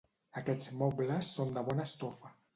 Aquests 0.39 0.71
mobles 0.79 1.31
són 1.37 1.55
de 1.59 1.65
bona 1.71 1.87
estofa. 1.93 2.35